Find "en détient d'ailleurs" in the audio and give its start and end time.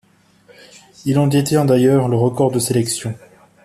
1.19-2.07